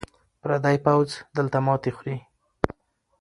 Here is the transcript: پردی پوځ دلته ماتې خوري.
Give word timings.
پردی 0.41 0.77
پوځ 0.85 1.09
دلته 1.37 1.57
ماتې 1.65 1.91
خوري. 1.97 2.17